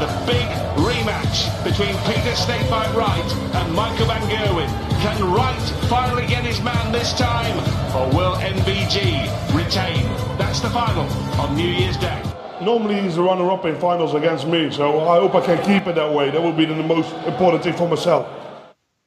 the 0.00 0.06
big 0.24 0.48
rematch 0.80 1.44
between 1.62 1.94
Peter 2.08 2.34
Snakebite 2.34 2.94
Wright 2.94 3.32
and 3.54 3.74
Michael 3.74 4.06
Van 4.06 4.22
Gerwen. 4.30 4.68
Can 5.02 5.30
Wright 5.30 5.60
finally 5.90 6.26
get 6.26 6.42
his 6.42 6.62
man 6.62 6.90
this 6.90 7.12
time, 7.18 7.54
or 7.94 8.08
will 8.16 8.34
MVG 8.36 9.28
retain? 9.54 10.04
That's 10.38 10.60
the 10.60 10.70
final 10.70 11.04
on 11.38 11.54
New 11.54 11.68
Year's 11.68 11.98
Day. 11.98 12.22
Normally 12.62 13.02
he's 13.02 13.18
a 13.18 13.22
runner-up 13.22 13.66
in 13.66 13.78
finals 13.78 14.14
against 14.14 14.46
me, 14.46 14.70
so 14.70 15.00
I 15.00 15.18
hope 15.18 15.34
I 15.34 15.44
can 15.44 15.58
keep 15.64 15.86
it 15.86 15.96
that 15.96 16.10
way. 16.10 16.30
That 16.30 16.42
would 16.42 16.56
be 16.56 16.64
the 16.64 16.74
most 16.76 17.12
important 17.26 17.62
thing 17.62 17.74
for 17.74 17.86
myself. 17.86 18.26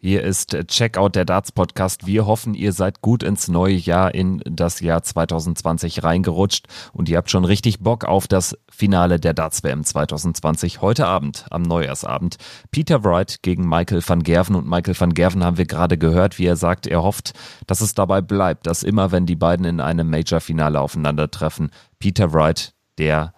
Hier 0.05 0.21
ist 0.21 0.57
Checkout 0.67 1.15
der 1.15 1.23
Darts 1.23 1.53
Podcast. 1.53 2.05
Wir 2.05 2.25
hoffen, 2.25 2.55
ihr 2.55 2.73
seid 2.73 2.99
gut 2.99 3.23
ins 3.23 3.47
neue 3.47 3.75
Jahr 3.75 4.13
in 4.13 4.41
das 4.43 4.81
Jahr 4.81 5.01
2020 5.01 6.03
reingerutscht 6.03 6.67
und 6.91 7.07
ihr 7.07 7.15
habt 7.15 7.31
schon 7.31 7.45
richtig 7.45 7.79
Bock 7.79 8.03
auf 8.03 8.27
das 8.27 8.57
Finale 8.69 9.17
der 9.17 9.33
Darts 9.33 9.63
WM 9.63 9.85
2020 9.85 10.81
heute 10.81 11.07
Abend 11.07 11.45
am 11.51 11.61
Neujahrsabend. 11.61 12.35
Peter 12.69 13.05
Wright 13.05 13.43
gegen 13.43 13.65
Michael 13.65 14.01
van 14.05 14.23
Gerven 14.23 14.57
und 14.57 14.67
Michael 14.67 14.99
van 14.99 15.13
Gerven 15.13 15.41
haben 15.41 15.57
wir 15.57 15.67
gerade 15.67 15.97
gehört, 15.97 16.37
wie 16.37 16.47
er 16.47 16.57
sagt, 16.57 16.85
er 16.85 17.01
hofft, 17.01 17.31
dass 17.65 17.79
es 17.79 17.93
dabei 17.93 18.19
bleibt, 18.19 18.67
dass 18.67 18.83
immer 18.83 19.13
wenn 19.13 19.25
die 19.25 19.37
beiden 19.37 19.65
in 19.65 19.79
einem 19.79 20.09
Major 20.09 20.41
Finale 20.41 20.81
aufeinandertreffen, 20.81 21.71
Peter 21.99 22.33
Wright 22.33 22.73
der 22.97 23.33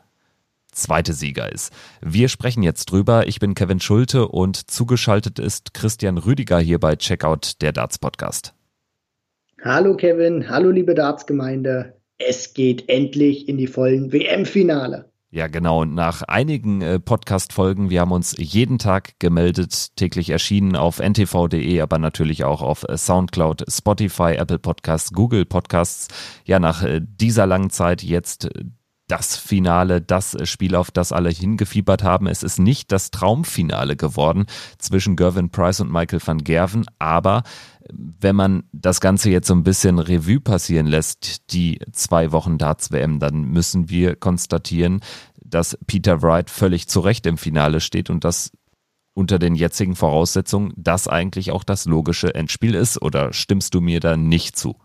zweite 0.75 1.13
Sieger 1.13 1.51
ist. 1.51 1.73
Wir 2.01 2.29
sprechen 2.29 2.63
jetzt 2.63 2.85
drüber. 2.91 3.27
Ich 3.27 3.39
bin 3.39 3.55
Kevin 3.55 3.79
Schulte 3.79 4.27
und 4.27 4.69
zugeschaltet 4.69 5.39
ist 5.39 5.73
Christian 5.73 6.17
Rüdiger 6.17 6.59
hier 6.59 6.79
bei 6.79 6.95
Checkout 6.95 7.61
der 7.61 7.71
Darts 7.71 7.97
Podcast. 7.97 8.53
Hallo 9.63 9.95
Kevin, 9.95 10.47
hallo 10.49 10.69
liebe 10.69 10.93
Darts-Gemeinde. 10.93 11.95
Es 12.17 12.53
geht 12.53 12.87
endlich 12.87 13.49
in 13.49 13.57
die 13.57 13.67
vollen 13.67 14.11
WM-Finale. 14.13 15.09
Ja, 15.31 15.47
genau. 15.47 15.81
Und 15.81 15.93
nach 15.95 16.21
einigen 16.21 16.81
äh, 16.81 16.97
Podcast-Folgen, 16.97 17.89
wir 17.89 17.99
haben 17.99 18.13
uns 18.13 18.35
jeden 18.37 18.77
Tag 18.77 19.19
gemeldet, 19.19 19.97
täglich 19.97 20.29
erschienen 20.29 20.77
auf 20.77 20.99
ntv.de, 20.99 21.81
aber 21.81 21.97
natürlich 21.97 22.45
auch 22.45 22.61
auf 22.61 22.85
äh, 22.87 22.95
Soundcloud, 22.95 23.65
Spotify, 23.67 24.35
Apple 24.37 24.59
Podcasts, 24.59 25.11
Google 25.11 25.43
Podcasts. 25.43 26.07
Ja, 26.45 26.59
nach 26.59 26.83
äh, 26.83 27.01
dieser 27.03 27.47
langen 27.47 27.69
Zeit 27.69 28.01
jetzt 28.01 28.45
äh, 28.45 28.63
das 29.07 29.37
Finale, 29.37 30.01
das 30.01 30.35
Spiel, 30.49 30.75
auf 30.75 30.89
das 30.91 31.11
alle 31.11 31.29
hingefiebert 31.29 32.03
haben. 32.03 32.27
Es 32.27 32.43
ist 32.43 32.59
nicht 32.59 32.91
das 32.91 33.11
Traumfinale 33.11 33.95
geworden 33.95 34.45
zwischen 34.79 35.15
Gervin 35.15 35.51
Price 35.51 35.79
und 35.79 35.91
Michael 35.91 36.21
van 36.25 36.43
Gerven, 36.43 36.85
aber 36.97 37.43
wenn 37.91 38.35
man 38.35 38.63
das 38.71 38.99
Ganze 38.99 39.29
jetzt 39.29 39.47
so 39.47 39.53
ein 39.53 39.63
bisschen 39.63 39.99
Revue 39.99 40.39
passieren 40.39 40.87
lässt, 40.87 41.51
die 41.53 41.79
zwei 41.91 42.31
Wochen 42.31 42.57
Darts-WM, 42.57 43.19
dann 43.19 43.43
müssen 43.43 43.89
wir 43.89 44.15
konstatieren, 44.15 45.01
dass 45.43 45.77
Peter 45.85 46.23
Wright 46.23 46.49
völlig 46.49 46.87
zu 46.87 46.99
Recht 46.99 47.27
im 47.27 47.37
Finale 47.37 47.81
steht 47.81 48.09
und 48.09 48.23
dass 48.23 48.51
unter 49.13 49.39
den 49.39 49.55
jetzigen 49.55 49.95
Voraussetzungen 49.95 50.73
das 50.75 51.07
eigentlich 51.07 51.51
auch 51.51 51.63
das 51.63 51.85
logische 51.85 52.35
Endspiel 52.35 52.75
ist. 52.75 53.01
Oder 53.01 53.33
stimmst 53.33 53.73
du 53.73 53.81
mir 53.81 53.99
da 53.99 54.17
nicht 54.17 54.57
zu? 54.57 54.75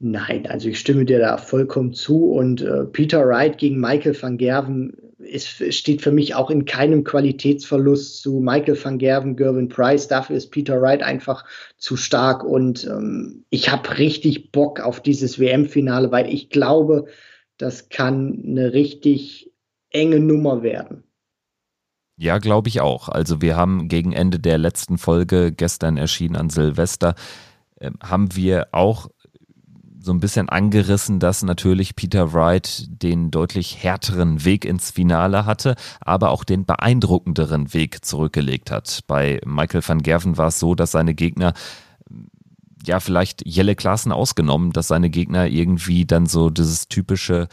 Nein, 0.00 0.46
also 0.46 0.68
ich 0.68 0.78
stimme 0.78 1.04
dir 1.04 1.18
da 1.18 1.38
vollkommen 1.38 1.92
zu 1.92 2.32
und 2.32 2.60
äh, 2.62 2.84
Peter 2.84 3.26
Wright 3.26 3.58
gegen 3.58 3.80
Michael 3.80 4.20
van 4.20 4.36
Gerven 4.36 4.96
ist, 5.18 5.74
steht 5.74 6.02
für 6.02 6.12
mich 6.12 6.34
auch 6.34 6.50
in 6.50 6.64
keinem 6.64 7.04
Qualitätsverlust 7.04 8.20
zu 8.20 8.40
Michael 8.40 8.82
van 8.82 8.98
Gerven, 8.98 9.36
Gervin 9.36 9.68
Price. 9.68 10.08
Dafür 10.08 10.36
ist 10.36 10.50
Peter 10.50 10.80
Wright 10.80 11.02
einfach 11.02 11.44
zu 11.78 11.96
stark 11.96 12.44
und 12.44 12.84
ähm, 12.84 13.44
ich 13.50 13.70
habe 13.70 13.98
richtig 13.98 14.52
Bock 14.52 14.80
auf 14.80 15.00
dieses 15.00 15.38
WM-Finale, 15.38 16.10
weil 16.10 16.32
ich 16.32 16.50
glaube, 16.50 17.06
das 17.56 17.88
kann 17.88 18.42
eine 18.44 18.72
richtig 18.72 19.52
enge 19.90 20.20
Nummer 20.20 20.62
werden. 20.62 21.04
Ja, 22.16 22.38
glaube 22.38 22.68
ich 22.68 22.80
auch. 22.80 23.08
Also 23.08 23.40
wir 23.40 23.56
haben 23.56 23.88
gegen 23.88 24.12
Ende 24.12 24.38
der 24.38 24.58
letzten 24.58 24.98
Folge, 24.98 25.52
gestern 25.52 25.96
erschienen 25.96 26.36
an 26.36 26.50
Silvester, 26.50 27.14
äh, 27.76 27.90
haben 28.02 28.36
wir 28.36 28.68
auch 28.72 29.08
so 30.04 30.12
ein 30.12 30.20
bisschen 30.20 30.50
angerissen, 30.50 31.18
dass 31.18 31.42
natürlich 31.42 31.96
Peter 31.96 32.34
Wright 32.34 32.84
den 32.88 33.30
deutlich 33.30 33.82
härteren 33.82 34.44
Weg 34.44 34.66
ins 34.66 34.90
Finale 34.90 35.46
hatte, 35.46 35.76
aber 36.00 36.30
auch 36.30 36.44
den 36.44 36.66
beeindruckenderen 36.66 37.72
Weg 37.72 38.04
zurückgelegt 38.04 38.70
hat. 38.70 39.00
Bei 39.06 39.40
Michael 39.46 39.82
van 39.86 40.02
Gerven 40.02 40.36
war 40.36 40.48
es 40.48 40.60
so, 40.60 40.74
dass 40.74 40.92
seine 40.92 41.14
Gegner 41.14 41.54
ja 42.86 43.00
vielleicht 43.00 43.46
Jelle 43.46 43.74
Klaassen 43.74 44.12
ausgenommen, 44.12 44.72
dass 44.72 44.88
seine 44.88 45.08
Gegner 45.08 45.46
irgendwie 45.46 46.04
dann 46.04 46.26
so 46.26 46.50
dieses 46.50 46.88
typische 46.88 47.48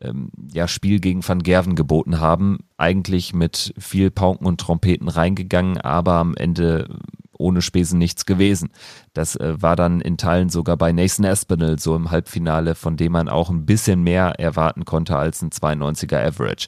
ähm, 0.00 0.30
ja, 0.52 0.68
Spiel 0.68 1.00
gegen 1.00 1.26
Van 1.26 1.42
Gerven 1.42 1.74
geboten 1.74 2.20
haben, 2.20 2.60
eigentlich 2.76 3.34
mit 3.34 3.74
viel 3.78 4.12
Pauken 4.12 4.46
und 4.46 4.60
Trompeten 4.60 5.08
reingegangen, 5.08 5.78
aber 5.78 6.14
am 6.14 6.36
Ende 6.36 6.88
ohne 7.38 7.62
Spesen 7.62 7.98
nichts 7.98 8.26
gewesen. 8.26 8.70
Das 9.12 9.36
äh, 9.36 9.60
war 9.60 9.76
dann 9.76 10.00
in 10.00 10.16
Teilen 10.16 10.48
sogar 10.48 10.76
bei 10.76 10.92
Nathan 10.92 11.24
Espinel 11.24 11.78
so 11.78 11.96
im 11.96 12.10
Halbfinale, 12.10 12.74
von 12.74 12.96
dem 12.96 13.12
man 13.12 13.28
auch 13.28 13.50
ein 13.50 13.66
bisschen 13.66 14.02
mehr 14.02 14.38
erwarten 14.38 14.84
konnte 14.84 15.16
als 15.16 15.42
ein 15.42 15.50
92er 15.50 16.26
Average. 16.26 16.66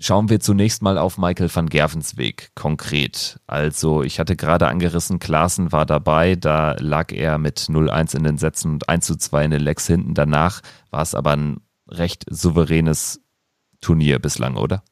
Schauen 0.00 0.28
wir 0.28 0.40
zunächst 0.40 0.82
mal 0.82 0.98
auf 0.98 1.18
Michael 1.18 1.48
van 1.54 1.68
Gervens 1.68 2.16
Weg 2.16 2.50
konkret. 2.54 3.40
Also 3.46 4.02
ich 4.02 4.18
hatte 4.18 4.36
gerade 4.36 4.68
angerissen, 4.68 5.18
Klaassen 5.18 5.72
war 5.72 5.86
dabei, 5.86 6.34
da 6.34 6.74
lag 6.78 7.12
er 7.12 7.38
mit 7.38 7.60
0-1 7.60 8.16
in 8.16 8.24
den 8.24 8.36
Sätzen 8.36 8.72
und 8.72 8.88
1 8.88 9.06
2 9.06 9.44
in 9.44 9.50
den 9.52 9.62
Lecks 9.62 9.86
hinten. 9.86 10.14
Danach 10.14 10.60
war 10.90 11.02
es 11.02 11.14
aber 11.14 11.32
ein 11.36 11.60
recht 11.88 12.24
souveränes 12.28 13.20
Turnier 13.80 14.18
bislang, 14.18 14.56
oder? 14.56 14.82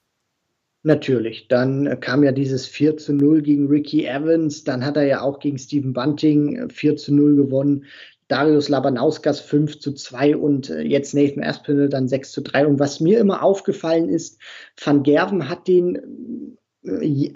Natürlich. 0.85 1.47
Dann 1.49 2.01
kam 2.01 2.25
ja 2.25 2.33
dieses 2.33 2.67
4 2.67 2.97
zu 2.97 3.13
0 3.13 3.43
gegen 3.43 3.69
Ricky 3.69 4.05
Evans. 4.05 4.65
Dann 4.65 4.85
hat 4.85 4.97
er 4.97 5.05
ja 5.05 5.21
auch 5.21 5.39
gegen 5.39 5.59
Stephen 5.59 5.93
Bunting 5.93 6.71
4 6.71 6.97
zu 6.97 7.15
0 7.15 7.37
gewonnen. 7.37 7.85
Darius 8.27 8.69
Labanauskas 8.69 9.41
5 9.41 9.79
zu 9.79 9.93
2 9.93 10.37
und 10.37 10.71
äh, 10.71 10.81
jetzt 10.81 11.15
Nathan 11.15 11.45
Aspinall 11.45 11.89
dann 11.89 12.09
6 12.09 12.33
zu 12.33 12.41
3. 12.41 12.67
Und 12.67 12.79
was 12.79 12.99
mir 12.99 13.21
immer 13.21 13.43
aufgefallen 13.43 14.09
ist, 14.09 14.41
Van 14.83 15.03
Gerven 15.03 15.49
hat 15.49 15.69
den 15.69 16.57
äh, 16.85 17.33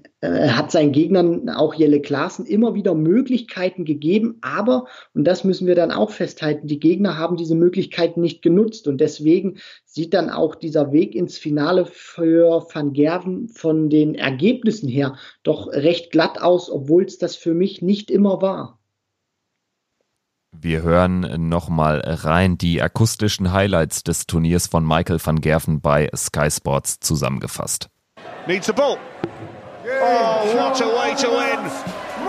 hat 0.48 0.72
seinen 0.72 0.90
Gegnern, 0.90 1.48
auch 1.50 1.72
Jelle 1.74 2.00
Klaassen, 2.00 2.46
immer 2.46 2.74
wieder 2.74 2.94
Möglichkeiten 2.94 3.84
gegeben. 3.84 4.38
Aber, 4.40 4.86
und 5.14 5.24
das 5.24 5.44
müssen 5.44 5.68
wir 5.68 5.76
dann 5.76 5.92
auch 5.92 6.10
festhalten, 6.10 6.66
die 6.66 6.80
Gegner 6.80 7.16
haben 7.16 7.36
diese 7.36 7.54
Möglichkeiten 7.54 8.20
nicht 8.20 8.42
genutzt. 8.42 8.88
Und 8.88 9.00
deswegen 9.00 9.58
sieht 9.84 10.14
dann 10.14 10.30
auch 10.30 10.56
dieser 10.56 10.90
Weg 10.90 11.14
ins 11.14 11.38
Finale 11.38 11.86
für 11.86 12.66
Van 12.72 12.92
Gerven 12.92 13.48
von 13.48 13.88
den 13.88 14.16
Ergebnissen 14.16 14.88
her 14.88 15.16
doch 15.44 15.68
recht 15.68 16.10
glatt 16.10 16.40
aus, 16.40 16.68
obwohl 16.68 17.04
es 17.04 17.18
das 17.18 17.36
für 17.36 17.54
mich 17.54 17.82
nicht 17.82 18.10
immer 18.10 18.42
war. 18.42 18.80
Wir 20.58 20.82
hören 20.82 21.48
nochmal 21.48 22.00
rein 22.04 22.56
die 22.58 22.80
akustischen 22.82 23.52
Highlights 23.52 24.02
des 24.02 24.26
Turniers 24.26 24.66
von 24.66 24.84
Michael 24.86 25.20
van 25.22 25.40
Gerven 25.40 25.80
bei 25.80 26.08
Sky 26.16 26.50
Sports 26.50 26.98
zusammengefasst. 26.98 27.90
Needs 28.46 28.68
the 28.68 28.72
ball. 28.72 28.98
Oh, 29.84 30.54
what 30.54 30.80
a 30.80 30.86
way 30.86 31.14
to 31.16 31.28
win. 31.28 31.64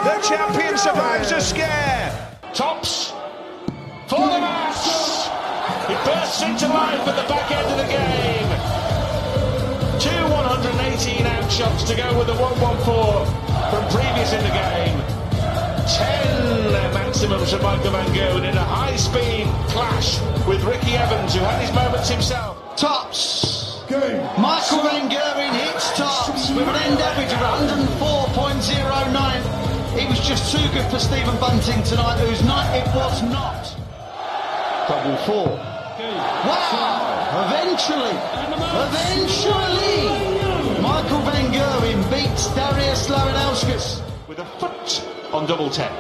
The 0.04 0.18
champion 0.28 0.76
survives 0.76 1.32
a 1.32 1.40
scare. 1.40 2.10
Tops 2.56 3.12
for 4.08 4.26
the 4.26 4.40
match. 4.42 5.30
He 5.88 5.94
bursts 6.10 6.42
into 6.42 6.68
life 6.70 7.08
at 7.08 7.16
the 7.22 7.28
back 7.30 7.52
end 7.52 7.70
of 7.70 7.78
the 7.78 7.86
game. 7.86 8.50
Two 10.02 10.34
118 10.34 11.26
out 11.28 11.52
shots 11.52 11.84
to 11.84 11.96
go 11.96 12.18
with 12.18 12.28
the 12.28 12.36
114 12.36 13.26
from 13.70 13.84
previous 13.94 14.34
in 14.34 14.42
the 14.42 14.50
game. 14.50 14.98
10 15.88 16.94
maximums 16.94 17.52
from 17.52 17.62
Michael 17.62 17.92
Van 17.92 18.14
Gogh 18.16 18.38
in 18.44 18.58
a 18.58 18.64
high-speed 18.64 19.46
clash 19.70 20.20
with 20.48 20.64
Ricky 20.64 20.98
Evans, 20.98 21.36
who 21.36 21.42
had 21.42 21.62
his 21.62 21.72
moments 21.74 22.10
himself. 22.10 22.76
Tops. 22.76 23.84
Game. 23.88 24.22
Michael 24.42 24.82
Van 24.84 25.10
Gerwen 25.10 25.54
hits 25.54 25.67
tops 25.78 26.50
with 26.50 26.68
an 26.68 26.76
end 26.76 27.00
average 27.00 27.32
of 27.32 27.38
104.09. 27.38 30.00
He 30.00 30.08
was 30.08 30.20
just 30.20 30.52
too 30.52 30.68
good 30.74 30.90
for 30.90 30.98
Stephen 30.98 31.38
Bunting 31.40 31.84
tonight, 31.84 32.18
whose 32.20 32.42
night 32.44 32.78
it 32.78 32.88
was 32.96 33.22
not. 33.22 33.76
Double 34.88 35.16
four. 35.18 35.50
Wow! 36.48 37.46
Eventually, 37.46 38.18
eventually, 38.90 40.10
Michael 40.82 41.20
Van 41.30 41.52
Gerwen 41.54 42.02
beats 42.10 42.48
Darius 42.56 43.06
Lewandowski 43.08 44.02
with 44.28 44.40
a 44.40 44.46
foot 44.60 45.04
on 45.32 45.46
double 45.46 45.70
ten. 45.70 45.92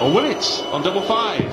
Or 0.00 0.10
will 0.14 0.24
it 0.24 0.64
on 0.72 0.80
double 0.82 1.02
five? 1.02 1.44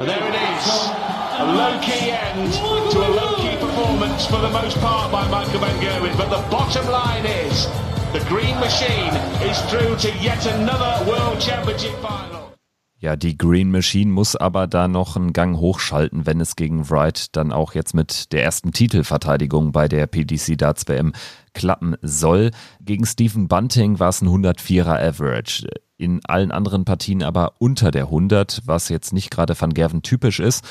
And 0.00 0.08
there 0.08 0.26
it 0.26 0.34
is. 0.34 1.19
A 1.40 1.42
low-key 1.42 2.10
end 2.10 2.52
to 2.92 2.98
a 2.98 3.08
low-key 3.08 3.56
performance 3.56 4.26
for 4.26 4.40
the 4.42 4.50
most 4.50 4.78
part 4.82 5.10
by 5.10 5.26
Michael 5.28 5.60
Van 5.60 5.80
Gerwen. 5.80 6.14
But 6.18 6.28
the 6.28 6.42
bottom 6.50 6.86
line 6.90 7.24
is 7.24 7.66
the 8.12 8.20
Green 8.28 8.60
Machine 8.60 9.14
is 9.48 9.58
through 9.70 9.96
to 9.96 10.10
yet 10.22 10.44
another 10.44 11.02
World 11.10 11.40
Championship 11.40 11.94
final. 12.02 12.52
Ja, 12.98 13.16
die 13.16 13.38
Green 13.38 13.70
Machine 13.70 14.12
muss 14.12 14.36
aber 14.36 14.66
da 14.66 14.86
noch 14.86 15.16
einen 15.16 15.32
Gang 15.32 15.56
hochschalten, 15.56 16.26
wenn 16.26 16.42
es 16.42 16.56
gegen 16.56 16.90
Wright 16.90 17.34
dann 17.34 17.52
auch 17.52 17.72
jetzt 17.72 17.94
mit 17.94 18.32
der 18.32 18.44
ersten 18.44 18.72
Titelverteidigung 18.72 19.72
bei 19.72 19.88
der 19.88 20.06
PDC 20.06 20.58
Darts 20.58 20.86
WM 20.88 21.14
klappen 21.54 21.96
soll. 22.02 22.50
Gegen 22.82 23.06
Stephen 23.06 23.48
Bunting 23.48 23.98
war 23.98 24.10
es 24.10 24.20
ein 24.20 24.28
104er 24.28 25.00
Average. 25.02 25.66
In 25.96 26.20
allen 26.26 26.50
anderen 26.50 26.84
Partien 26.84 27.22
aber 27.22 27.54
unter 27.58 27.90
der 27.90 28.04
100, 28.04 28.60
was 28.66 28.90
jetzt 28.90 29.14
nicht 29.14 29.30
gerade 29.30 29.58
Van 29.58 29.72
Gerven 29.72 30.02
typisch 30.02 30.38
ist. 30.38 30.66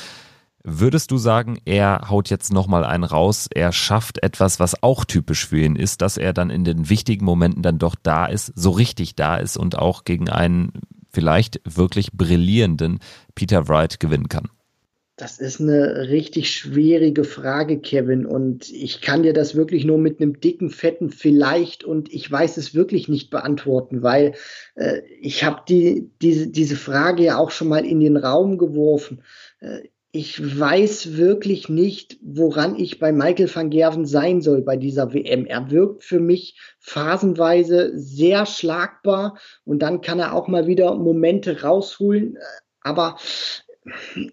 Würdest 0.62 1.10
du 1.10 1.16
sagen, 1.16 1.58
er 1.64 2.10
haut 2.10 2.28
jetzt 2.28 2.52
nochmal 2.52 2.84
einen 2.84 3.04
raus, 3.04 3.48
er 3.52 3.72
schafft 3.72 4.22
etwas, 4.22 4.60
was 4.60 4.82
auch 4.82 5.06
typisch 5.06 5.46
für 5.46 5.60
ihn 5.60 5.74
ist, 5.74 6.02
dass 6.02 6.18
er 6.18 6.34
dann 6.34 6.50
in 6.50 6.64
den 6.64 6.90
wichtigen 6.90 7.24
Momenten 7.24 7.62
dann 7.62 7.78
doch 7.78 7.94
da 7.94 8.26
ist, 8.26 8.52
so 8.56 8.70
richtig 8.70 9.14
da 9.14 9.36
ist 9.36 9.56
und 9.56 9.78
auch 9.78 10.04
gegen 10.04 10.28
einen 10.28 10.72
vielleicht 11.12 11.60
wirklich 11.64 12.12
brillierenden 12.12 12.98
Peter 13.34 13.68
Wright 13.68 14.00
gewinnen 14.00 14.28
kann? 14.28 14.48
Das 15.16 15.38
ist 15.38 15.60
eine 15.60 16.08
richtig 16.08 16.50
schwierige 16.50 17.24
Frage, 17.24 17.78
Kevin. 17.78 18.24
Und 18.24 18.70
ich 18.70 19.02
kann 19.02 19.22
dir 19.22 19.34
das 19.34 19.54
wirklich 19.54 19.84
nur 19.84 19.98
mit 19.98 20.20
einem 20.20 20.40
dicken, 20.40 20.70
fetten 20.70 21.10
vielleicht 21.10 21.84
und 21.84 22.12
ich 22.12 22.30
weiß 22.30 22.56
es 22.56 22.74
wirklich 22.74 23.08
nicht 23.08 23.30
beantworten, 23.30 24.02
weil 24.02 24.32
äh, 24.76 25.00
ich 25.20 25.44
habe 25.44 25.62
die, 25.68 26.10
diese, 26.22 26.48
diese 26.48 26.76
Frage 26.76 27.24
ja 27.24 27.38
auch 27.38 27.50
schon 27.50 27.68
mal 27.68 27.84
in 27.84 28.00
den 28.00 28.16
Raum 28.16 28.56
geworfen. 28.56 29.22
Äh, 29.60 29.88
ich 30.12 30.58
weiß 30.58 31.16
wirklich 31.16 31.68
nicht, 31.68 32.18
woran 32.20 32.76
ich 32.76 32.98
bei 32.98 33.12
Michael 33.12 33.54
van 33.54 33.70
Gerven 33.70 34.06
sein 34.06 34.40
soll 34.40 34.62
bei 34.62 34.76
dieser 34.76 35.14
WM. 35.14 35.46
Er 35.46 35.70
wirkt 35.70 36.02
für 36.02 36.18
mich 36.18 36.58
phasenweise 36.80 37.92
sehr 37.94 38.44
schlagbar 38.44 39.38
und 39.64 39.80
dann 39.80 40.00
kann 40.00 40.18
er 40.18 40.34
auch 40.34 40.48
mal 40.48 40.66
wieder 40.66 40.96
Momente 40.96 41.62
rausholen. 41.62 42.38
Aber 42.80 43.18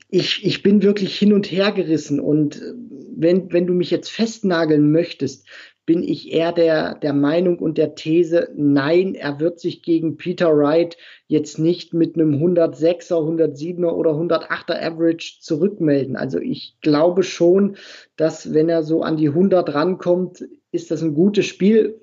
ich, 0.09 0.45
ich 0.45 0.63
bin 0.63 0.81
wirklich 0.81 1.17
hin 1.17 1.33
und 1.33 1.51
her 1.51 1.71
gerissen. 1.71 2.19
Und 2.19 2.57
äh, 2.57 2.73
wenn, 3.15 3.51
wenn 3.51 3.67
du 3.67 3.73
mich 3.73 3.91
jetzt 3.91 4.09
festnageln 4.09 4.91
möchtest, 4.91 5.47
bin 5.87 6.03
ich 6.03 6.33
eher 6.33 6.51
der, 6.51 6.95
der 6.95 7.13
Meinung 7.13 7.59
und 7.59 7.77
der 7.77 7.95
These, 7.95 8.49
nein, 8.55 9.15
er 9.15 9.39
wird 9.39 9.61
sich 9.61 9.81
gegen 9.81 10.17
Peter 10.17 10.55
Wright 10.55 10.97
jetzt 11.27 11.59
nicht 11.59 11.93
mit 11.93 12.15
einem 12.15 12.35
106er, 12.35 13.13
107er 13.13 13.91
oder 13.91 14.11
108er 14.11 14.83
Average 14.83 15.37
zurückmelden. 15.39 16.17
Also 16.17 16.39
ich 16.39 16.75
glaube 16.81 17.23
schon, 17.23 17.77
dass 18.17 18.53
wenn 18.53 18.67
er 18.67 18.83
so 18.83 19.01
an 19.01 19.15
die 19.15 19.29
100 19.29 19.73
rankommt, 19.73 20.43
ist 20.73 20.91
das 20.91 21.01
ein 21.01 21.15
gutes 21.15 21.45
Spiel 21.45 22.01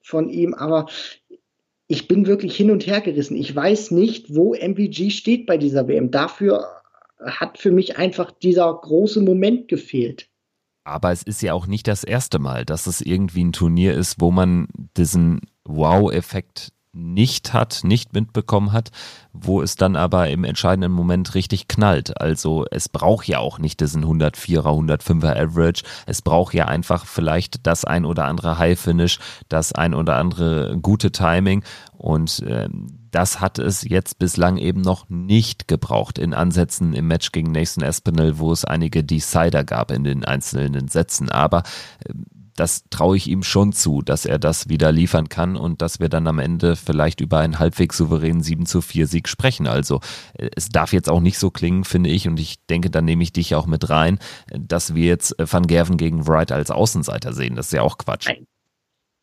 von 0.00 0.30
ihm. 0.30 0.54
Aber 0.54 0.86
ich 1.88 2.08
bin 2.08 2.26
wirklich 2.26 2.56
hin 2.56 2.70
und 2.70 2.86
her 2.86 3.02
gerissen. 3.02 3.36
Ich 3.36 3.54
weiß 3.54 3.90
nicht, 3.90 4.34
wo 4.34 4.54
MVG 4.54 5.10
steht 5.10 5.44
bei 5.44 5.58
dieser 5.58 5.86
WM. 5.88 6.10
Dafür 6.10 6.64
hat 7.20 7.58
für 7.58 7.70
mich 7.70 7.98
einfach 7.98 8.30
dieser 8.30 8.72
große 8.72 9.20
Moment 9.20 9.68
gefehlt. 9.68 10.30
Aber 10.86 11.10
es 11.10 11.24
ist 11.24 11.42
ja 11.42 11.52
auch 11.52 11.66
nicht 11.66 11.88
das 11.88 12.04
erste 12.04 12.38
Mal, 12.38 12.64
dass 12.64 12.86
es 12.86 13.00
irgendwie 13.00 13.42
ein 13.42 13.52
Turnier 13.52 13.94
ist, 13.94 14.20
wo 14.20 14.30
man 14.30 14.68
diesen 14.96 15.40
Wow-Effekt 15.64 16.72
nicht 16.92 17.52
hat, 17.52 17.80
nicht 17.82 18.14
mitbekommen 18.14 18.72
hat, 18.72 18.90
wo 19.32 19.60
es 19.60 19.74
dann 19.74 19.96
aber 19.96 20.30
im 20.30 20.44
entscheidenden 20.44 20.92
Moment 20.92 21.34
richtig 21.34 21.66
knallt. 21.66 22.20
Also 22.20 22.66
es 22.70 22.88
braucht 22.88 23.26
ja 23.26 23.40
auch 23.40 23.58
nicht 23.58 23.80
diesen 23.80 24.04
104er, 24.04 24.62
105er 24.62 25.36
Average. 25.36 25.82
Es 26.06 26.22
braucht 26.22 26.54
ja 26.54 26.66
einfach 26.66 27.04
vielleicht 27.04 27.66
das 27.66 27.84
ein 27.84 28.04
oder 28.04 28.24
andere 28.26 28.56
High 28.56 28.78
Finish, 28.78 29.18
das 29.48 29.72
ein 29.72 29.92
oder 29.92 30.14
andere 30.14 30.78
gute 30.80 31.10
Timing 31.10 31.64
und 31.98 32.40
äh, 32.42 32.68
das 33.16 33.40
hat 33.40 33.58
es 33.58 33.80
jetzt 33.80 34.18
bislang 34.18 34.58
eben 34.58 34.82
noch 34.82 35.08
nicht 35.08 35.68
gebraucht 35.68 36.18
in 36.18 36.34
Ansätzen 36.34 36.92
im 36.92 37.08
Match 37.08 37.32
gegen 37.32 37.50
Nathan 37.50 37.82
Espinel, 37.82 38.38
wo 38.38 38.52
es 38.52 38.66
einige 38.66 39.02
Decider 39.02 39.64
gab 39.64 39.90
in 39.90 40.04
den 40.04 40.22
einzelnen 40.26 40.88
Sätzen. 40.88 41.30
Aber 41.30 41.62
äh, 42.04 42.12
das 42.56 42.84
traue 42.90 43.16
ich 43.16 43.26
ihm 43.26 43.42
schon 43.42 43.72
zu, 43.72 44.02
dass 44.02 44.26
er 44.26 44.38
das 44.38 44.68
wieder 44.68 44.92
liefern 44.92 45.30
kann 45.30 45.56
und 45.56 45.80
dass 45.80 45.98
wir 45.98 46.10
dann 46.10 46.26
am 46.26 46.38
Ende 46.38 46.76
vielleicht 46.76 47.22
über 47.22 47.38
einen 47.38 47.58
halbwegs 47.58 47.96
souveränen 47.96 48.42
7 48.42 48.66
zu 48.66 48.82
4 48.82 49.06
Sieg 49.06 49.28
sprechen. 49.28 49.66
Also 49.66 50.02
äh, 50.34 50.50
es 50.54 50.68
darf 50.68 50.92
jetzt 50.92 51.08
auch 51.08 51.20
nicht 51.20 51.38
so 51.38 51.50
klingen, 51.50 51.84
finde 51.84 52.10
ich, 52.10 52.28
und 52.28 52.38
ich 52.38 52.66
denke, 52.66 52.90
da 52.90 53.00
nehme 53.00 53.22
ich 53.22 53.32
dich 53.32 53.54
auch 53.54 53.64
mit 53.64 53.88
rein, 53.88 54.18
dass 54.52 54.94
wir 54.94 55.06
jetzt 55.06 55.40
äh, 55.40 55.50
Van 55.50 55.66
Gerven 55.66 55.96
gegen 55.96 56.26
Wright 56.26 56.52
als 56.52 56.70
Außenseiter 56.70 57.32
sehen. 57.32 57.56
Das 57.56 57.68
ist 57.68 57.72
ja 57.72 57.80
auch 57.80 57.96
Quatsch. 57.96 58.26
Nein. 58.26 58.46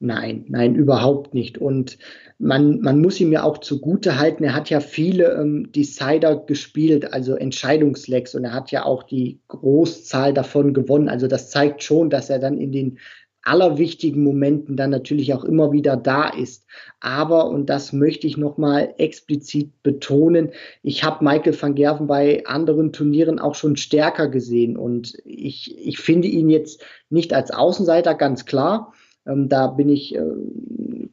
Nein, 0.05 0.43
nein, 0.49 0.75
überhaupt 0.75 1.33
nicht. 1.33 1.59
Und 1.59 1.97
man, 2.37 2.81
man 2.81 2.99
muss 2.99 3.21
ihm 3.21 3.31
ja 3.31 3.43
auch 3.43 3.59
zugute 3.59 4.19
halten, 4.19 4.43
er 4.43 4.53
hat 4.53 4.69
ja 4.69 4.81
viele 4.81 5.31
ähm, 5.31 5.71
Decider 5.71 6.35
gespielt, 6.35 7.13
also 7.13 7.35
Entscheidungslecks, 7.35 8.35
und 8.35 8.43
er 8.43 8.51
hat 8.51 8.69
ja 8.71 8.83
auch 8.83 9.03
die 9.03 9.39
Großzahl 9.47 10.33
davon 10.33 10.73
gewonnen. 10.73 11.07
Also 11.07 11.27
das 11.27 11.51
zeigt 11.51 11.83
schon, 11.83 12.09
dass 12.09 12.29
er 12.29 12.39
dann 12.39 12.57
in 12.57 12.73
den 12.73 12.99
allerwichtigen 13.43 14.25
Momenten 14.25 14.75
dann 14.75 14.89
natürlich 14.89 15.33
auch 15.33 15.45
immer 15.45 15.71
wieder 15.71 15.95
da 15.95 16.27
ist. 16.27 16.65
Aber, 16.99 17.47
und 17.47 17.69
das 17.69 17.93
möchte 17.93 18.27
ich 18.27 18.35
nochmal 18.35 18.93
explizit 18.97 19.83
betonen, 19.83 20.51
ich 20.81 21.05
habe 21.05 21.23
Michael 21.23 21.61
van 21.61 21.75
Gerven 21.75 22.07
bei 22.07 22.45
anderen 22.45 22.91
Turnieren 22.91 23.39
auch 23.39 23.55
schon 23.55 23.77
stärker 23.77 24.27
gesehen 24.27 24.75
und 24.75 25.17
ich, 25.23 25.77
ich 25.77 25.99
finde 25.99 26.27
ihn 26.27 26.49
jetzt 26.49 26.83
nicht 27.09 27.33
als 27.33 27.51
Außenseiter 27.51 28.15
ganz 28.15 28.45
klar. 28.45 28.91
Ähm, 29.25 29.49
da 29.49 29.67
bin 29.67 29.89
ich, 29.89 30.15
äh, 30.15 30.21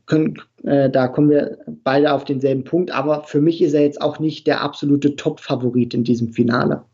können, 0.07 0.41
äh, 0.65 0.91
da 0.91 1.09
kommen 1.09 1.31
wir 1.31 1.59
beide 1.85 2.13
auf 2.13 2.25
denselben 2.25 2.65
Punkt. 2.65 2.91
Aber 2.91 3.25
für 3.25 3.41
mich 3.41 3.63
ist 3.63 3.75
er 3.75 3.83
jetzt 3.83 4.01
auch 4.01 4.19
nicht 4.19 4.47
der 4.47 4.63
absolute 4.63 5.17
Top-Favorit 5.17 5.95
in 5.95 6.05
diesem 6.05 6.33
Finale. 6.33 6.85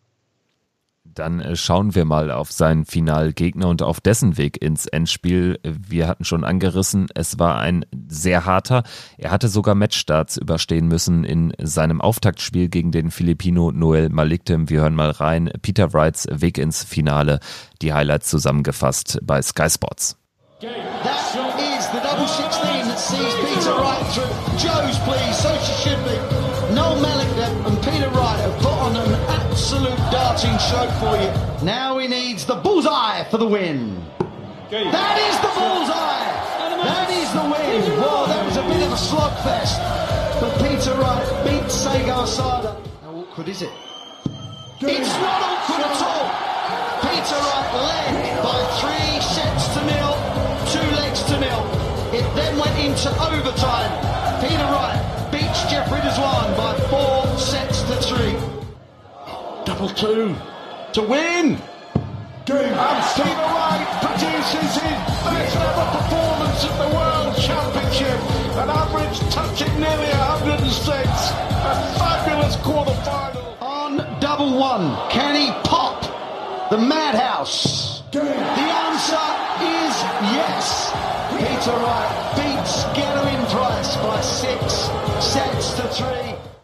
Dann 1.17 1.41
äh, 1.41 1.57
schauen 1.57 1.95
wir 1.95 2.05
mal 2.05 2.31
auf 2.31 2.53
seinen 2.53 2.85
Finalgegner 2.85 3.69
und 3.69 3.83
auf 3.83 4.01
dessen 4.01 4.37
Weg 4.37 4.63
ins 4.63 4.87
Endspiel. 4.87 5.59
Wir 5.63 6.09
hatten 6.09 6.25
schon 6.25 6.45
angerissen, 6.45 7.07
es 7.15 7.39
war 7.39 7.59
ein 7.59 7.87
sehr 8.09 8.45
harter. 8.45 8.83
Er 9.17 9.31
hatte 9.31 9.49
sogar 9.49 9.75
Matchstarts 9.75 10.37
überstehen 10.37 10.89
müssen 10.89 11.25
in 11.25 11.53
seinem 11.59 12.01
Auftaktspiel 12.01 12.69
gegen 12.69 12.93
den 12.93 13.11
Filipino 13.11 13.73
Noel 13.73 14.11
Maliktem. 14.11 14.69
Wir 14.69 14.83
hören 14.83 14.95
mal 14.95 15.11
rein. 15.11 15.51
Peter 15.63 15.93
Wrights 15.93 16.29
Weg 16.31 16.59
ins 16.59 16.85
Finale. 16.85 17.41
Die 17.83 17.93
Highlights 17.95 18.29
zusammengefasst 18.29 19.19
bei 19.23 19.41
Sky 19.41 19.71
Sports. 19.71 20.19
That 20.59 21.53
is 21.61 21.85
the 21.93 22.01
double 22.01 22.27
16 22.27 22.89
that 22.89 22.97
sees 22.97 23.35
Peter 23.45 23.77
Wright 23.77 24.01
through. 24.17 24.25
Joe's 24.57 24.97
please, 25.05 25.37
so 25.37 25.53
she 25.61 25.75
should 25.85 26.01
be. 26.09 26.17
Noel 26.73 26.97
Mellinger 26.97 27.53
and 27.69 27.77
Peter 27.85 28.09
Wright 28.17 28.41
have 28.41 28.57
put 28.65 28.73
on 28.73 28.97
an 28.97 29.13
absolute 29.37 30.01
darting 30.09 30.57
show 30.57 30.89
for 30.97 31.13
you. 31.21 31.29
Now 31.63 31.99
he 31.99 32.09
needs 32.09 32.47
the 32.47 32.55
bullseye 32.55 33.25
for 33.25 33.37
the 33.37 33.47
win. 33.47 34.03
That 34.71 35.19
is 35.29 35.37
the 35.45 35.53
bullseye. 35.53 36.25
That 36.89 37.11
is 37.13 37.29
the 37.37 37.45
win. 37.45 38.01
Well, 38.01 38.25
that 38.27 38.43
was 38.47 38.57
a 38.57 38.63
bit 38.63 38.81
of 38.81 38.93
a 38.93 38.97
slugfest. 38.97 39.77
But 40.41 40.57
Peter 40.65 40.95
Wright 40.97 41.45
beats 41.45 41.75
Sagar 41.75 42.27
Sada. 42.27 42.81
How 43.03 43.13
awkward 43.13 43.49
is 43.49 43.61
it? 43.61 43.73
It's 44.81 45.13
not 45.21 45.43
awkward 45.53 45.85
at 45.85 46.01
all. 46.01 46.33
Peter 47.05 47.37
Wright 47.45 47.75
led 47.77 48.43
by 48.43 48.57
three 48.81 49.21
into 52.97 53.11
overtime. 53.11 54.41
Peter 54.41 54.65
Wright 54.73 55.29
beats 55.31 55.71
Jeffrey 55.71 56.01
Deswan 56.01 56.57
by 56.57 56.75
four 56.89 57.39
sets 57.39 57.83
to 57.83 57.97
three. 57.97 58.33
Double 59.67 59.91
two 59.91 60.35
to 60.95 61.03
win. 61.03 61.59
And 61.59 62.47
Peter 62.47 63.49
Wright 63.53 63.87
produces 64.01 64.81
his 64.81 64.97
best 65.29 65.57
ever 65.57 65.87
performance 65.99 66.65
at 66.65 66.75
the 66.81 66.89
World 66.97 67.37
Championship. 67.37 68.19
An 68.57 68.71
average 68.71 69.19
touching 69.31 69.75
nearly 69.79 70.13
106. 70.17 70.89
A 70.89 71.75
fabulous 71.99 72.57
quarter 72.57 72.95
final. 73.05 73.59
On 73.61 74.21
double 74.21 74.59
one, 74.59 75.11
can 75.11 75.35
he 75.35 75.51
pop 75.69 76.71
the 76.71 76.79
madhouse? 76.79 78.03
The 78.13 78.23
answer 78.23 79.46
yes. 80.03 80.93
Peter 81.31 81.77
Wright 81.79 82.37
beats 82.37 82.85
Gerwin 82.97 83.51
Price 83.51 83.97
by 83.97 84.21
six 84.21 84.91
sets 85.25 85.75
to 85.77 85.89
three. 85.89 86.56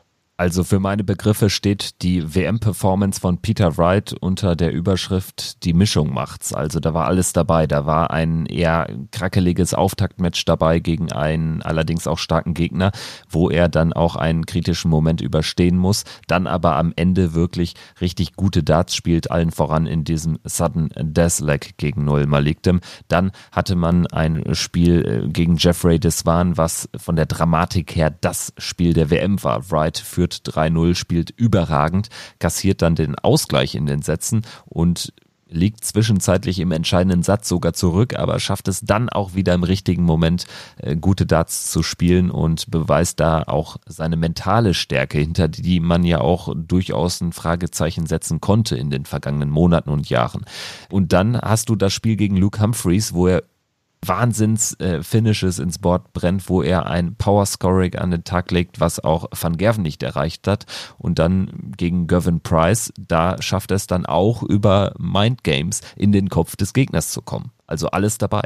Also 0.42 0.64
für 0.64 0.80
meine 0.80 1.04
Begriffe 1.04 1.50
steht 1.50 2.02
die 2.02 2.34
WM-Performance 2.34 3.20
von 3.20 3.38
Peter 3.38 3.78
Wright 3.78 4.12
unter 4.12 4.56
der 4.56 4.72
Überschrift 4.72 5.62
Die 5.62 5.72
Mischung 5.72 6.12
macht's. 6.12 6.52
Also 6.52 6.80
da 6.80 6.94
war 6.94 7.06
alles 7.06 7.32
dabei. 7.32 7.68
Da 7.68 7.86
war 7.86 8.10
ein 8.10 8.46
eher 8.46 8.88
krackeliges 9.12 9.72
Auftaktmatch 9.72 10.44
dabei 10.44 10.80
gegen 10.80 11.12
einen 11.12 11.62
allerdings 11.62 12.08
auch 12.08 12.18
starken 12.18 12.54
Gegner, 12.54 12.90
wo 13.30 13.50
er 13.50 13.68
dann 13.68 13.92
auch 13.92 14.16
einen 14.16 14.44
kritischen 14.44 14.90
Moment 14.90 15.20
überstehen 15.20 15.76
muss. 15.76 16.02
Dann 16.26 16.48
aber 16.48 16.74
am 16.74 16.92
Ende 16.96 17.34
wirklich 17.34 17.74
richtig 18.00 18.34
gute 18.34 18.64
Darts 18.64 18.96
spielt, 18.96 19.30
allen 19.30 19.52
voran 19.52 19.86
in 19.86 20.02
diesem 20.02 20.40
Sudden 20.42 20.88
Death 20.96 21.38
Leg 21.38 21.76
gegen 21.76 22.04
Noel 22.04 22.26
Malikdem. 22.26 22.80
Dann 23.06 23.30
hatte 23.52 23.76
man 23.76 24.08
ein 24.08 24.56
Spiel 24.56 25.06
äh, 25.06 25.28
gegen 25.28 25.56
Jeffrey 25.56 26.00
Desvan, 26.00 26.56
was 26.56 26.88
von 26.96 27.14
der 27.14 27.26
Dramatik 27.26 27.94
her 27.94 28.10
das 28.10 28.52
Spiel 28.58 28.92
der 28.92 29.08
WM 29.08 29.40
war. 29.44 29.70
Wright 29.70 29.98
führt 29.98 30.31
führt 30.32 30.56
3-0, 30.56 30.94
spielt 30.94 31.30
überragend, 31.30 32.08
kassiert 32.38 32.82
dann 32.82 32.94
den 32.94 33.18
Ausgleich 33.18 33.74
in 33.74 33.86
den 33.86 34.02
Sätzen 34.02 34.42
und 34.64 35.12
liegt 35.54 35.84
zwischenzeitlich 35.84 36.60
im 36.60 36.72
entscheidenden 36.72 37.22
Satz 37.22 37.46
sogar 37.46 37.74
zurück, 37.74 38.18
aber 38.18 38.40
schafft 38.40 38.68
es 38.68 38.80
dann 38.80 39.10
auch 39.10 39.34
wieder 39.34 39.52
im 39.52 39.64
richtigen 39.64 40.02
Moment 40.02 40.46
äh, 40.78 40.96
gute 40.96 41.26
Darts 41.26 41.70
zu 41.70 41.82
spielen 41.82 42.30
und 42.30 42.70
beweist 42.70 43.20
da 43.20 43.42
auch 43.42 43.76
seine 43.86 44.16
mentale 44.16 44.72
Stärke, 44.72 45.18
hinter 45.18 45.48
die 45.48 45.80
man 45.80 46.04
ja 46.04 46.22
auch 46.22 46.54
durchaus 46.56 47.20
ein 47.20 47.34
Fragezeichen 47.34 48.06
setzen 48.06 48.40
konnte 48.40 48.76
in 48.76 48.88
den 48.88 49.04
vergangenen 49.04 49.50
Monaten 49.50 49.90
und 49.90 50.08
Jahren. 50.08 50.46
Und 50.88 51.12
dann 51.12 51.38
hast 51.38 51.68
du 51.68 51.76
das 51.76 51.92
Spiel 51.92 52.16
gegen 52.16 52.38
Luke 52.38 52.58
Humphreys, 52.58 53.12
wo 53.12 53.26
er 53.26 53.42
Wahnsinns-Finishes 54.04 55.58
äh, 55.58 55.62
ins 55.62 55.78
Board 55.78 56.12
brennt, 56.12 56.48
wo 56.48 56.62
er 56.62 56.86
ein 56.86 57.14
Power-Scoring 57.16 57.94
an 57.96 58.10
den 58.10 58.24
Tag 58.24 58.50
legt, 58.50 58.80
was 58.80 59.02
auch 59.02 59.28
Van 59.38 59.56
Gerven 59.56 59.82
nicht 59.82 60.02
erreicht 60.02 60.46
hat. 60.46 60.66
Und 60.98 61.18
dann 61.18 61.72
gegen 61.76 62.06
Gervin 62.06 62.40
Price, 62.40 62.92
da 62.98 63.40
schafft 63.40 63.70
er 63.70 63.76
es 63.76 63.86
dann 63.86 64.06
auch 64.06 64.42
über 64.42 64.94
Mind 64.98 65.44
Games 65.44 65.80
in 65.96 66.12
den 66.12 66.28
Kopf 66.28 66.56
des 66.56 66.72
Gegners 66.72 67.12
zu 67.12 67.22
kommen. 67.22 67.52
Also 67.66 67.88
alles 67.88 68.18
dabei. 68.18 68.42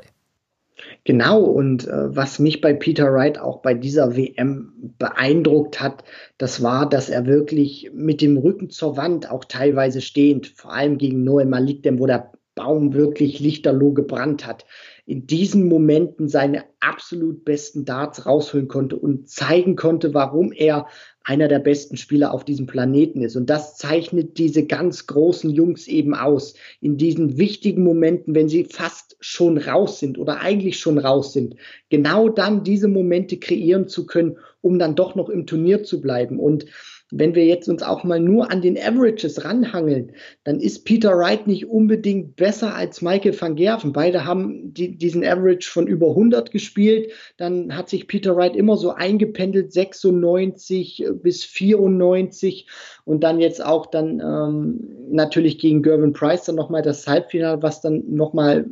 Genau, 1.05 1.41
und 1.41 1.87
äh, 1.89 2.15
was 2.15 2.39
mich 2.39 2.61
bei 2.61 2.75
Peter 2.75 3.13
Wright 3.13 3.39
auch 3.39 3.63
bei 3.63 3.75
dieser 3.75 4.17
WM 4.17 4.73
beeindruckt 4.99 5.81
hat, 5.81 6.05
das 6.37 6.63
war, 6.63 6.89
dass 6.89 7.09
er 7.09 7.27
wirklich 7.27 7.91
mit 7.95 8.21
dem 8.21 8.37
Rücken 8.37 8.71
zur 8.71 8.97
Wand, 8.97 9.31
auch 9.31 9.45
teilweise 9.45 10.01
stehend, 10.01 10.49
vor 10.49 10.73
allem 10.73 10.99
gegen 10.99 11.25
Noel 11.25 11.47
Malik, 11.47 11.83
dem 11.83 11.99
wo 11.99 12.07
der 12.07 12.33
Baum 12.55 12.93
wirklich 12.95 13.39
lichterloh 13.39 13.93
gebrannt 13.93 14.47
hat, 14.47 14.65
in 15.07 15.27
diesen 15.29 15.69
Momenten 15.69 16.29
seine 16.29 16.65
absolut 16.81 17.45
besten 17.45 17.85
Darts 17.85 18.27
rausholen 18.27 18.67
konnte 18.67 18.97
und 18.97 19.29
zeigen 19.29 19.77
konnte, 19.77 20.13
warum 20.15 20.53
er 20.53 20.89
einer 21.23 21.47
der 21.47 21.61
besten 21.61 21.97
Spieler 21.97 22.33
auf 22.33 22.45
diesem 22.45 22.67
Planeten 22.67 23.23
ist. 23.23 23.37
Und 23.37 23.49
das 23.49 23.77
zeichnet 23.77 24.39
diese 24.39 24.67
ganz 24.67 25.07
großen 25.07 25.51
Jungs 25.51 25.87
eben 25.87 26.15
aus. 26.15 26.55
In 26.81 26.97
diesen 26.97 27.39
wichtigen 27.39 27.85
Momenten, 27.85 28.35
wenn 28.35 28.49
sie 28.49 28.65
fast 28.65 29.17
schon 29.21 29.59
raus 29.59 30.01
sind 30.01 30.19
oder 30.19 30.41
eigentlich 30.41 30.79
schon 30.79 30.99
raus 30.99 31.33
sind, 31.33 31.57
genau 31.89 32.29
dann 32.29 32.65
diese 32.65 32.89
Momente 32.89 33.39
kreieren 33.39 33.89
zu 33.89 34.07
können, 34.07 34.39
um 34.61 34.79
dann 34.79 34.97
doch 34.97 35.15
noch 35.15 35.29
im 35.29 35.47
Turnier 35.47 35.85
zu 35.85 36.01
bleiben. 36.01 36.39
Und 36.39 36.67
wenn 37.13 37.37
wir 37.37 37.45
jetzt 37.45 37.69
uns 37.69 37.83
auch 37.83 38.03
mal 38.03 38.19
nur 38.19 38.51
an 38.51 38.63
den 38.63 38.77
Averages 38.77 39.45
ranhangeln, 39.45 40.13
dann 40.43 40.59
ist 40.59 40.85
Peter 40.85 41.17
Wright 41.17 41.47
nicht 41.47 41.67
unbedingt 41.69 42.35
besser 42.35 42.75
als 42.75 43.01
Michael 43.01 43.41
van 43.41 43.55
Gerven. 43.55 43.93
Beide 43.93 44.25
haben 44.25 44.75
die, 44.75 44.97
diesen 44.97 45.25
Average 45.25 45.71
von 45.71 45.87
über 45.87 46.09
100 46.09 46.51
gespielt. 46.51 47.13
Dann 47.37 47.77
hat 47.77 47.89
sich 47.89 48.09
Peter 48.09 48.37
Wright 48.37 48.57
immer 48.57 48.77
so 48.77 48.91
eingependelt, 48.91 49.73
96 49.73 51.07
bis 51.23 51.45
94 51.45 52.67
und 53.05 53.23
dann 53.23 53.41
jetzt 53.41 53.65
auch 53.65 53.87
dann 53.87 54.21
ähm, 54.21 54.81
natürlich 55.09 55.59
gegen 55.59 55.83
Gervin 55.83 56.13
Price 56.13 56.45
dann 56.45 56.57
nochmal 56.57 56.83
das 56.83 57.07
Halbfinale, 57.07 57.63
was 57.63 57.81
dann 57.81 58.03
nochmal 58.09 58.67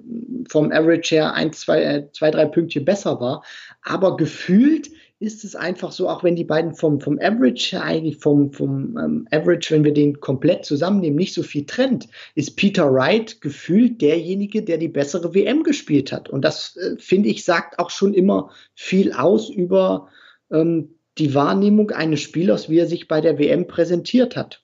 vom 0.49 0.73
Average 0.73 1.15
her 1.15 1.35
ein, 1.35 1.53
zwei, 1.53 1.83
äh, 1.83 2.09
zwei, 2.13 2.33
drei 2.33 2.47
Pünktchen 2.47 2.85
besser 2.85 3.21
war. 3.21 3.45
Aber 3.83 4.17
gefühlt 4.17 4.91
ist 5.25 5.45
es 5.45 5.57
einfach 5.57 5.93
so, 5.93 6.09
auch 6.09 6.23
wenn 6.23 6.37
die 6.37 6.45
beiden 6.45 6.75
vom, 6.75 7.01
vom 7.01 7.19
Average 7.19 7.81
eigentlich 7.81 8.19
vom, 8.19 8.53
vom 8.53 8.97
ähm, 8.97 9.29
Average, 9.31 9.75
wenn 9.75 9.85
wir 9.85 9.93
den 9.93 10.21
komplett 10.21 10.65
zusammennehmen, 10.65 11.17
nicht 11.17 11.35
so 11.35 11.43
viel 11.43 11.67
trennt, 11.67 12.09
ist 12.35 12.57
Peter 12.57 12.93
Wright 12.93 13.41
gefühlt 13.41 14.01
derjenige, 14.01 14.63
der 14.63 14.79
die 14.79 14.89
bessere 14.89 15.35
WM 15.35 15.63
gespielt 15.63 16.13
hat. 16.13 16.29
Und 16.31 16.45
das, 16.45 16.77
äh, 16.77 16.97
finde 16.99 17.29
ich, 17.29 17.45
sagt 17.45 17.79
auch 17.79 17.91
schon 17.91 18.15
immer 18.15 18.51
viel 18.75 19.13
aus 19.13 19.51
über 19.51 20.09
ähm, 20.51 20.95
die 21.19 21.35
Wahrnehmung 21.35 21.91
eines 21.91 22.21
Spielers, 22.21 22.69
wie 22.69 22.79
er 22.79 22.87
sich 22.87 23.09
bei 23.09 23.21
der 23.21 23.39
WM 23.39 23.67
präsentiert 23.67 24.37
hat. 24.37 24.64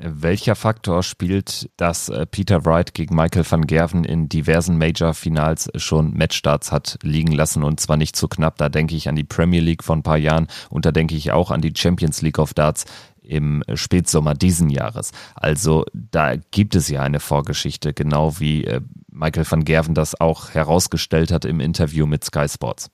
Welcher 0.00 0.54
Faktor 0.54 1.02
spielt, 1.02 1.70
dass 1.76 2.08
äh, 2.08 2.24
Peter 2.24 2.64
Wright 2.64 2.94
gegen 2.94 3.16
Michael 3.16 3.44
van 3.48 3.66
Gerven 3.66 4.04
in 4.04 4.28
diversen 4.28 4.78
Major-Finals 4.78 5.70
schon 5.74 6.14
Matchstarts 6.14 6.70
hat 6.70 7.00
liegen 7.02 7.32
lassen 7.32 7.64
und 7.64 7.80
zwar 7.80 7.96
nicht 7.96 8.14
zu 8.14 8.28
knapp? 8.28 8.58
Da 8.58 8.68
denke 8.68 8.94
ich 8.94 9.08
an 9.08 9.16
die 9.16 9.24
Premier 9.24 9.60
League 9.60 9.82
von 9.82 9.98
ein 9.98 10.02
paar 10.04 10.16
Jahren 10.16 10.46
und 10.70 10.86
da 10.86 10.92
denke 10.92 11.16
ich 11.16 11.32
auch 11.32 11.50
an 11.50 11.62
die 11.62 11.72
Champions 11.76 12.22
League 12.22 12.38
of 12.38 12.54
Darts 12.54 12.84
im 13.22 13.64
Spätsommer 13.74 14.34
diesen 14.34 14.70
Jahres. 14.70 15.10
Also 15.34 15.84
da 15.92 16.36
gibt 16.36 16.76
es 16.76 16.88
ja 16.88 17.02
eine 17.02 17.18
Vorgeschichte, 17.18 17.92
genau 17.92 18.38
wie 18.38 18.64
äh, 18.66 18.80
Michael 19.10 19.50
van 19.50 19.64
Gerven 19.64 19.94
das 19.94 20.20
auch 20.20 20.50
herausgestellt 20.50 21.32
hat 21.32 21.44
im 21.44 21.58
Interview 21.58 22.06
mit 22.06 22.24
Sky 22.24 22.48
Sports. 22.48 22.88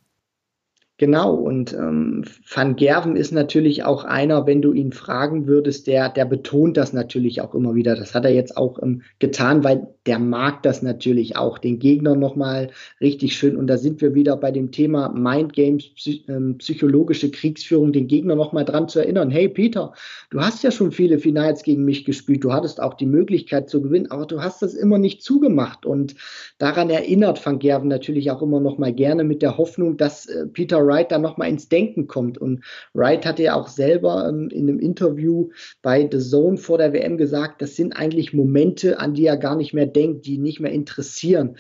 Genau, 0.97 1.35
und 1.35 1.73
ähm, 1.73 2.23
Van 2.49 2.77
Gerven 2.77 3.17
ist 3.17 3.33
natürlich 3.33 3.83
auch 3.83 4.05
einer, 4.05 4.47
wenn 4.47 4.63
du 4.63 4.73
ihn 4.73 4.93
fragen 4.93 5.49
würdest, 5.49 5.89
der, 5.89 6.09
der 6.09 6.25
betont 6.25 6.77
das 6.77 6.93
natürlich 6.93 7.41
auch 7.41 7.53
immer 7.53 7.75
wieder. 7.75 7.97
Das 7.97 8.15
hat 8.15 8.25
er 8.25 8.33
jetzt 8.33 8.57
auch 8.57 8.81
ähm, 8.81 9.03
getan, 9.19 9.65
weil 9.65 9.89
der 10.07 10.21
mag 10.21 10.63
das 10.63 10.83
natürlich 10.83 11.37
auch, 11.37 11.59
den 11.59 11.81
Gegner 11.81 12.15
nochmal 12.15 12.71
richtig 13.01 13.35
schön. 13.35 13.57
Und 13.57 13.67
da 13.67 13.77
sind 13.77 14.03
wir 14.03 14.15
wieder 14.15 14.37
bei 14.37 14.53
dem 14.53 14.71
Thema 14.71 15.09
Mind 15.09 15.55
Games, 15.55 15.89
psych, 15.97 16.29
ähm, 16.29 16.59
psychologische 16.59 17.29
Kriegsführung, 17.29 17.93
den 17.93 18.07
Gegner 18.07 18.37
nochmal 18.37 18.65
dran 18.65 18.89
zu 18.89 19.01
erinnern. 19.01 19.31
Hey 19.31 19.49
Peter, 19.49 19.95
du 20.31 20.41
hast 20.41 20.63
ja 20.63 20.71
schon 20.71 20.93
viele 20.93 21.19
Finals 21.19 21.65
gegen 21.65 21.85
mich 21.85 22.05
gespielt, 22.05 22.45
du 22.45 22.53
hattest 22.53 22.81
auch 22.81 22.95
die 22.95 23.07
Möglichkeit 23.07 23.69
zu 23.69 23.83
gewinnen, 23.83 24.13
aber 24.13 24.27
du 24.27 24.43
hast 24.43 24.63
das 24.63 24.75
immer 24.75 24.99
nicht 24.99 25.23
zugemacht. 25.23 25.87
Und 25.87 26.15
daran 26.59 26.89
erinnert 26.89 27.45
Van 27.45 27.59
Gerven 27.59 27.89
natürlich 27.89 28.31
auch 28.31 28.43
immer 28.43 28.61
nochmal 28.61 28.93
gerne 28.93 29.25
mit 29.25 29.43
der 29.43 29.59
Hoffnung, 29.59 29.97
dass 29.97 30.27
äh, 30.27 30.47
Peter 30.47 30.84
Wright 30.87 31.11
dann 31.11 31.23
nochmal 31.23 31.49
ins 31.49 31.69
Denken 31.69 32.07
kommt. 32.07 32.39
Und 32.39 32.65
Wright 32.93 33.27
hatte 33.27 33.43
ja 33.43 33.55
auch 33.55 33.69
selber 33.69 34.29
ähm, 34.29 34.49
in 34.51 34.69
einem 34.69 34.79
Interview 34.79 35.51
bei 35.83 36.09
The 36.11 36.19
Zone 36.19 36.57
vor 36.57 36.79
der 36.79 36.93
WM 36.93 37.17
gesagt, 37.17 37.63
das 37.63 37.77
sind 37.77 37.93
eigentlich 37.93 38.33
Momente, 38.33 38.99
an 38.99 39.15
die 39.15 39.27
er 39.27 39.37
gar 39.37 39.57
nicht 39.57 39.75
mehr 39.75 39.87
denkt, 39.87 40.27
die 40.27 40.35
ihn 40.35 40.43
nicht 40.43 40.61
mehr 40.61 40.73
interessieren. 40.73 41.57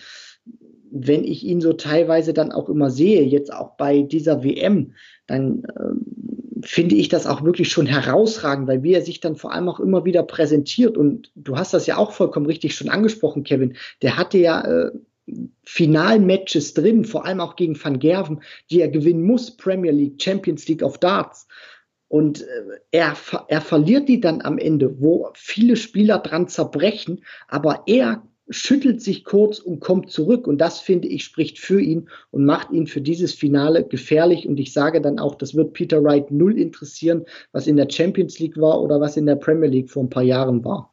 Wenn 0.91 1.25
ich 1.25 1.43
ihn 1.45 1.61
so 1.61 1.73
teilweise 1.73 2.33
dann 2.33 2.53
auch 2.53 2.69
immer 2.69 2.91
sehe, 2.91 3.25
jetzt 3.25 3.53
auch 3.53 3.77
bei 3.77 4.03
dieser 4.03 4.45
WM, 4.45 4.93
dann 5.27 5.65
ähm, 5.79 6.05
finde 6.65 6.95
ich 6.95 7.09
das 7.09 7.27
auch 7.27 7.45
wirklich 7.45 7.71
schon 7.71 7.87
herausragend, 7.87 8.69
weil 8.69 8.83
wie 8.83 8.95
er 8.95 9.03
sich 9.03 9.21
dann 9.21 9.37
vor 9.37 9.53
allem 9.53 9.69
auch 9.69 9.81
immer 9.81 10.05
wieder 10.05 10.23
präsentiert. 10.23 10.97
Und 10.97 11.31
du 11.35 11.57
hast 11.57 11.75
das 11.75 11.87
ja 11.87 11.97
auch 11.97 12.13
vollkommen 12.13 12.47
richtig 12.47 12.75
schon 12.75 12.89
angesprochen, 12.89 13.45
Kevin. 13.45 13.77
Der 14.03 14.17
hatte 14.17 14.39
ja 14.39 14.61
äh, 14.63 14.91
Finalmatches 15.65 16.75
drin, 16.75 17.05
vor 17.05 17.25
allem 17.25 17.41
auch 17.41 17.57
gegen 17.57 17.83
Van 17.83 17.99
Gerven, 17.99 18.43
die 18.71 18.81
er 18.81 18.89
gewinnen 18.89 19.25
muss, 19.25 19.57
Premier 19.57 19.93
League, 19.93 20.23
Champions 20.23 20.69
League 20.69 20.83
of 20.83 20.99
Darts. 20.99 21.47
Und 22.09 22.43
äh, 22.43 22.47
er, 22.91 23.17
er 23.49 23.61
verliert 23.61 24.09
die 24.09 24.21
dann 24.21 24.43
am 24.43 24.59
Ende, 24.59 25.01
wo 25.01 25.31
viele 25.35 25.77
Spieler 25.77 26.19
dran 26.19 26.49
zerbrechen, 26.49 27.25
aber 27.49 27.85
er 27.87 28.23
schüttelt 28.51 29.01
sich 29.01 29.25
kurz 29.25 29.59
und 29.59 29.81
kommt 29.81 30.11
zurück. 30.11 30.47
Und 30.47 30.59
das, 30.59 30.81
finde 30.81 31.09
ich, 31.09 31.25
spricht 31.25 31.59
für 31.59 31.81
ihn 31.81 32.09
und 32.31 32.45
macht 32.45 32.71
ihn 32.71 32.87
für 32.87 33.01
dieses 33.01 33.33
Finale 33.33 33.85
gefährlich. 33.85 34.47
Und 34.47 34.61
ich 34.61 34.73
sage 34.73 35.01
dann 35.01 35.19
auch, 35.19 35.35
das 35.35 35.55
wird 35.55 35.73
Peter 35.73 36.03
Wright 36.05 36.31
null 36.31 36.59
interessieren, 36.59 37.25
was 37.53 37.67
in 37.67 37.77
der 37.77 37.89
Champions 37.91 38.39
League 38.39 38.59
war 38.59 38.83
oder 38.83 39.01
was 39.01 39.17
in 39.17 39.27
der 39.27 39.37
Premier 39.37 39.69
League 39.69 39.91
vor 39.91 40.05
ein 40.05 40.11
paar 40.11 40.23
Jahren 40.23 40.65
war. 40.65 40.93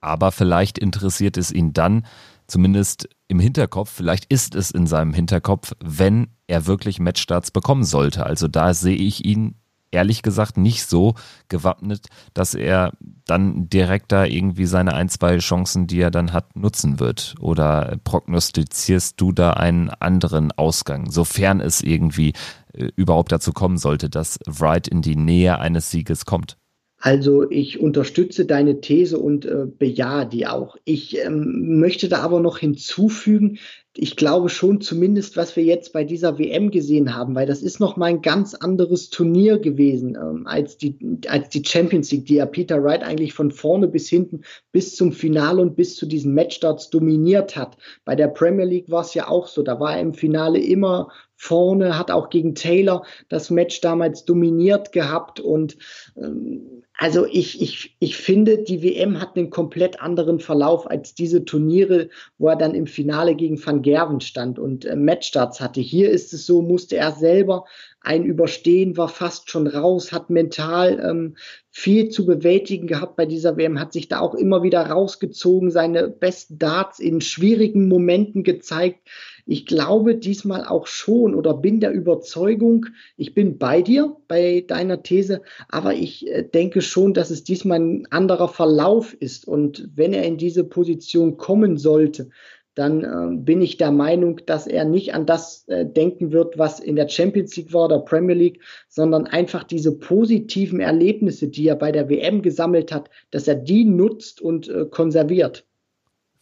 Aber 0.00 0.32
vielleicht 0.32 0.78
interessiert 0.78 1.36
es 1.36 1.52
ihn 1.52 1.72
dann, 1.72 2.06
zumindest 2.46 3.08
im 3.28 3.40
Hinterkopf, 3.40 3.90
vielleicht 3.90 4.26
ist 4.26 4.54
es 4.54 4.70
in 4.70 4.86
seinem 4.86 5.12
Hinterkopf, 5.12 5.72
wenn 5.82 6.28
er 6.46 6.66
wirklich 6.66 7.00
Matchstarts 7.00 7.50
bekommen 7.50 7.84
sollte. 7.84 8.24
Also 8.24 8.48
da 8.48 8.74
sehe 8.74 8.96
ich 8.96 9.24
ihn 9.24 9.56
ehrlich 9.90 10.22
gesagt 10.22 10.56
nicht 10.56 10.84
so 10.86 11.14
gewappnet, 11.48 12.06
dass 12.34 12.54
er 12.54 12.92
dann 13.24 13.68
direkt 13.68 14.12
da 14.12 14.24
irgendwie 14.24 14.66
seine 14.66 14.94
ein, 14.94 15.08
zwei 15.08 15.38
Chancen, 15.38 15.86
die 15.86 16.00
er 16.00 16.10
dann 16.10 16.32
hat, 16.32 16.56
nutzen 16.56 17.00
wird. 17.00 17.34
Oder 17.40 17.96
prognostizierst 18.04 19.20
du 19.20 19.32
da 19.32 19.52
einen 19.52 19.90
anderen 19.90 20.52
Ausgang, 20.52 21.10
sofern 21.10 21.60
es 21.60 21.80
irgendwie 21.82 22.32
äh, 22.72 22.88
überhaupt 22.96 23.32
dazu 23.32 23.52
kommen 23.52 23.78
sollte, 23.78 24.10
dass 24.10 24.38
Wright 24.46 24.86
in 24.88 25.02
die 25.02 25.16
Nähe 25.16 25.58
eines 25.58 25.90
Sieges 25.90 26.26
kommt? 26.26 26.56
Also 26.98 27.50
ich 27.50 27.78
unterstütze 27.78 28.46
deine 28.46 28.80
These 28.80 29.18
und 29.18 29.44
äh, 29.44 29.66
bejahe 29.66 30.26
die 30.26 30.46
auch. 30.46 30.76
Ich 30.84 31.22
ähm, 31.22 31.78
möchte 31.78 32.08
da 32.08 32.20
aber 32.20 32.40
noch 32.40 32.58
hinzufügen, 32.58 33.58
ich 33.98 34.16
glaube 34.16 34.48
schon 34.48 34.80
zumindest, 34.80 35.36
was 35.36 35.56
wir 35.56 35.64
jetzt 35.64 35.92
bei 35.92 36.04
dieser 36.04 36.38
WM 36.38 36.70
gesehen 36.70 37.14
haben, 37.14 37.34
weil 37.34 37.46
das 37.46 37.62
ist 37.62 37.80
noch 37.80 37.96
mal 37.96 38.06
ein 38.06 38.22
ganz 38.22 38.54
anderes 38.54 39.10
Turnier 39.10 39.58
gewesen 39.58 40.16
ähm, 40.20 40.46
als, 40.46 40.76
die, 40.76 40.98
als 41.28 41.48
die 41.48 41.64
Champions 41.64 42.10
League, 42.12 42.26
die 42.26 42.34
ja 42.34 42.46
Peter 42.46 42.82
Wright 42.82 43.02
eigentlich 43.02 43.32
von 43.32 43.50
vorne 43.50 43.88
bis 43.88 44.08
hinten 44.08 44.42
bis 44.72 44.96
zum 44.96 45.12
Finale 45.12 45.62
und 45.62 45.76
bis 45.76 45.96
zu 45.96 46.06
diesen 46.06 46.34
Matchstarts 46.34 46.90
dominiert 46.90 47.56
hat. 47.56 47.76
Bei 48.04 48.14
der 48.14 48.28
Premier 48.28 48.66
League 48.66 48.90
war 48.90 49.02
es 49.02 49.14
ja 49.14 49.28
auch 49.28 49.48
so, 49.48 49.62
da 49.62 49.80
war 49.80 49.96
er 49.96 50.02
im 50.02 50.14
Finale 50.14 50.60
immer 50.60 51.08
vorne, 51.36 51.98
hat 51.98 52.10
auch 52.10 52.30
gegen 52.30 52.54
Taylor 52.54 53.04
das 53.28 53.50
Match 53.50 53.80
damals 53.80 54.24
dominiert 54.24 54.92
gehabt 54.92 55.40
und 55.40 55.76
ähm, 56.16 56.82
also 56.98 57.26
ich, 57.26 57.60
ich, 57.60 57.94
ich 57.98 58.16
finde, 58.16 58.62
die 58.62 58.82
WM 58.82 59.20
hat 59.20 59.36
einen 59.36 59.50
komplett 59.50 60.00
anderen 60.00 60.40
Verlauf 60.40 60.90
als 60.90 61.14
diese 61.14 61.44
Turniere, 61.44 62.08
wo 62.38 62.48
er 62.48 62.56
dann 62.56 62.74
im 62.74 62.86
Finale 62.86 63.34
gegen 63.34 63.64
Van 63.64 63.82
Gerven 63.82 64.22
stand 64.22 64.58
und 64.58 64.86
äh, 64.86 64.96
Matchstarts 64.96 65.60
hatte. 65.60 65.82
Hier 65.82 66.10
ist 66.10 66.32
es 66.32 66.46
so, 66.46 66.62
musste 66.62 66.96
er 66.96 67.12
selber 67.12 67.66
ein 68.00 68.24
Überstehen, 68.24 68.96
war 68.96 69.08
fast 69.08 69.50
schon 69.50 69.66
raus, 69.66 70.10
hat 70.10 70.30
mental 70.30 70.98
ähm, 71.06 71.36
viel 71.70 72.08
zu 72.08 72.24
bewältigen 72.24 72.86
gehabt 72.86 73.16
bei 73.16 73.26
dieser 73.26 73.58
WM, 73.58 73.78
hat 73.78 73.92
sich 73.92 74.08
da 74.08 74.20
auch 74.20 74.34
immer 74.34 74.62
wieder 74.62 74.80
rausgezogen, 74.80 75.70
seine 75.70 76.08
besten 76.08 76.58
Darts 76.58 76.98
in 76.98 77.20
schwierigen 77.20 77.88
Momenten 77.88 78.42
gezeigt. 78.42 79.06
Ich 79.48 79.64
glaube 79.64 80.16
diesmal 80.16 80.64
auch 80.64 80.88
schon 80.88 81.34
oder 81.36 81.54
bin 81.54 81.78
der 81.78 81.92
Überzeugung, 81.92 82.86
ich 83.16 83.32
bin 83.32 83.58
bei 83.58 83.80
dir, 83.80 84.16
bei 84.26 84.64
deiner 84.66 85.04
These, 85.04 85.40
aber 85.68 85.94
ich 85.94 86.26
äh, 86.26 86.42
denke 86.42 86.82
schon, 86.82 87.14
dass 87.14 87.30
es 87.30 87.44
diesmal 87.44 87.78
ein 87.78 88.06
anderer 88.10 88.48
Verlauf 88.48 89.14
ist. 89.14 89.46
Und 89.46 89.88
wenn 89.94 90.12
er 90.12 90.24
in 90.24 90.36
diese 90.36 90.64
Position 90.64 91.36
kommen 91.36 91.78
sollte, 91.78 92.28
dann 92.74 93.04
äh, 93.04 93.36
bin 93.36 93.62
ich 93.62 93.76
der 93.76 93.92
Meinung, 93.92 94.40
dass 94.46 94.66
er 94.66 94.84
nicht 94.84 95.14
an 95.14 95.26
das 95.26 95.66
äh, 95.68 95.86
denken 95.86 96.32
wird, 96.32 96.58
was 96.58 96.80
in 96.80 96.96
der 96.96 97.08
Champions 97.08 97.56
League 97.56 97.72
war 97.72 97.86
oder 97.86 98.00
Premier 98.00 98.34
League, 98.34 98.60
sondern 98.88 99.28
einfach 99.28 99.62
diese 99.62 99.96
positiven 99.96 100.80
Erlebnisse, 100.80 101.48
die 101.48 101.68
er 101.68 101.76
bei 101.76 101.92
der 101.92 102.10
WM 102.10 102.42
gesammelt 102.42 102.92
hat, 102.92 103.10
dass 103.30 103.46
er 103.46 103.54
die 103.54 103.84
nutzt 103.84 104.40
und 104.40 104.68
äh, 104.68 104.86
konserviert. 104.90 105.64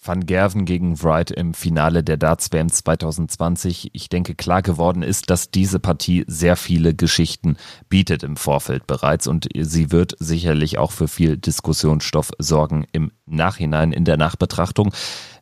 Van 0.06 0.26
Gerven 0.26 0.66
gegen 0.66 1.02
Wright 1.02 1.30
im 1.30 1.54
Finale 1.54 2.04
der 2.04 2.18
Darts 2.18 2.52
WM 2.52 2.70
2020. 2.70 3.90
Ich 3.94 4.10
denke, 4.10 4.34
klar 4.34 4.60
geworden 4.60 5.02
ist, 5.02 5.30
dass 5.30 5.50
diese 5.50 5.78
Partie 5.78 6.24
sehr 6.26 6.56
viele 6.56 6.94
Geschichten 6.94 7.56
bietet 7.88 8.22
im 8.22 8.36
Vorfeld 8.36 8.86
bereits 8.86 9.26
und 9.26 9.48
sie 9.58 9.92
wird 9.92 10.14
sicherlich 10.18 10.76
auch 10.76 10.92
für 10.92 11.08
viel 11.08 11.38
Diskussionsstoff 11.38 12.32
sorgen 12.38 12.84
im 12.92 13.12
Nachhinein 13.24 13.92
in 13.92 14.04
der 14.04 14.18
Nachbetrachtung. 14.18 14.92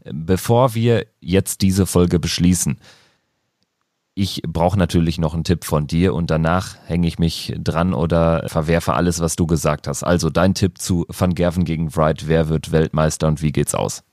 Bevor 0.05 0.77
wir 0.77 1.07
jetzt 1.21 1.63
diese 1.63 1.87
Folge 1.87 2.21
beschließen, 2.21 2.79
ich 4.15 4.43
brauche 4.47 4.79
natürlich 4.79 5.19
noch 5.19 5.35
einen 5.35 5.43
Tipp 5.43 5.65
von 5.65 5.89
dir 5.89 6.15
und 6.15 6.31
danach 6.31 6.77
hänge 6.87 7.09
ich 7.09 7.19
mich 7.19 7.53
dran 7.59 7.95
oder 7.95 8.49
verwerfe 8.49 8.95
alles, 8.95 9.19
was 9.19 9.35
du 9.35 9.47
gesagt 9.47 9.89
hast. 9.89 10.05
Also 10.05 10.31
dein 10.31 10.55
Tipp 10.55 10.79
zu 10.79 11.05
Van 11.09 11.35
Gerven 11.35 11.65
gegen 11.65 11.97
Wright, 11.97 12.29
wer 12.29 12.49
wird 12.49 12.71
Weltmeister 12.71 13.27
und 13.27 13.43
wie 13.43 13.51
geht's 13.51 13.75
aus? 13.75 14.05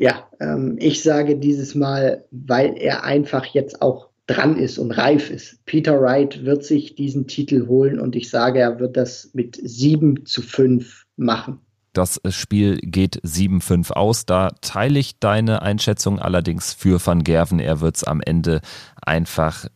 Ja, 0.00 0.26
ähm, 0.40 0.76
ich 0.80 1.02
sage 1.02 1.36
dieses 1.36 1.74
Mal, 1.74 2.24
weil 2.30 2.74
er 2.78 3.04
einfach 3.04 3.44
jetzt 3.44 3.82
auch 3.82 4.08
dran 4.26 4.56
ist 4.56 4.78
und 4.78 4.92
reif 4.92 5.30
ist. 5.30 5.62
Peter 5.66 6.00
Wright 6.00 6.42
wird 6.42 6.64
sich 6.64 6.94
diesen 6.94 7.26
Titel 7.26 7.66
holen 7.66 8.00
und 8.00 8.16
ich 8.16 8.30
sage, 8.30 8.60
er 8.60 8.80
wird 8.80 8.96
das 8.96 9.28
mit 9.34 9.60
7 9.62 10.24
zu 10.24 10.40
5 10.40 11.04
machen. 11.16 11.58
Das 11.92 12.18
Spiel 12.30 12.78
geht 12.78 13.20
7-5 13.26 13.92
aus. 13.92 14.24
Da 14.24 14.52
teile 14.62 14.98
ich 14.98 15.18
deine 15.18 15.60
Einschätzung 15.60 16.18
allerdings 16.18 16.72
für 16.72 17.04
Van 17.04 17.22
Gerven. 17.22 17.58
Er 17.58 17.82
wird 17.82 17.96
es 17.96 18.04
am 18.04 18.22
Ende 18.22 18.62
einfach 19.02 19.66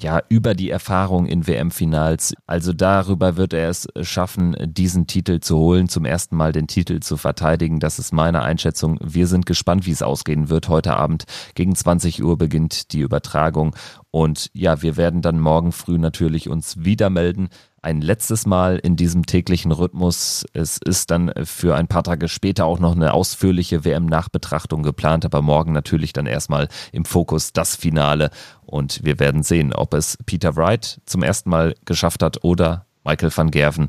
ja, 0.00 0.20
über 0.28 0.54
die 0.54 0.70
Erfahrung 0.70 1.26
in 1.26 1.46
WM-Finals. 1.46 2.34
Also 2.46 2.72
darüber 2.72 3.36
wird 3.36 3.52
er 3.52 3.68
es 3.68 3.88
schaffen, 4.02 4.56
diesen 4.60 5.06
Titel 5.06 5.40
zu 5.40 5.56
holen, 5.56 5.88
zum 5.88 6.04
ersten 6.04 6.36
Mal 6.36 6.52
den 6.52 6.66
Titel 6.66 7.00
zu 7.00 7.16
verteidigen. 7.16 7.80
Das 7.80 7.98
ist 7.98 8.12
meine 8.12 8.42
Einschätzung. 8.42 8.98
Wir 9.02 9.26
sind 9.26 9.46
gespannt, 9.46 9.86
wie 9.86 9.92
es 9.92 10.02
ausgehen 10.02 10.48
wird. 10.48 10.68
Heute 10.68 10.96
Abend 10.96 11.24
gegen 11.54 11.74
20 11.74 12.22
Uhr 12.22 12.36
beginnt 12.36 12.92
die 12.92 13.00
Übertragung. 13.00 13.74
Und 14.10 14.50
ja, 14.52 14.82
wir 14.82 14.96
werden 14.96 15.22
dann 15.22 15.40
morgen 15.40 15.72
früh 15.72 15.98
natürlich 15.98 16.48
uns 16.48 16.84
wieder 16.84 17.10
melden 17.10 17.48
ein 17.86 18.00
letztes 18.00 18.46
Mal 18.46 18.78
in 18.78 18.96
diesem 18.96 19.26
täglichen 19.26 19.70
Rhythmus. 19.70 20.44
Es 20.52 20.76
ist 20.78 21.12
dann 21.12 21.32
für 21.44 21.76
ein 21.76 21.86
paar 21.86 22.02
Tage 22.02 22.26
später 22.26 22.66
auch 22.66 22.80
noch 22.80 22.96
eine 22.96 23.14
ausführliche 23.14 23.84
WM-Nachbetrachtung 23.84 24.82
geplant, 24.82 25.24
aber 25.24 25.40
morgen 25.40 25.72
natürlich 25.72 26.12
dann 26.12 26.26
erstmal 26.26 26.66
im 26.90 27.04
Fokus 27.04 27.52
das 27.52 27.76
Finale. 27.76 28.30
Und 28.64 29.04
wir 29.04 29.20
werden 29.20 29.44
sehen, 29.44 29.72
ob 29.72 29.94
es 29.94 30.18
Peter 30.26 30.56
Wright 30.56 31.00
zum 31.06 31.22
ersten 31.22 31.48
Mal 31.48 31.76
geschafft 31.84 32.24
hat 32.24 32.42
oder 32.42 32.86
Michael 33.04 33.30
van 33.32 33.52
Gerven. 33.52 33.88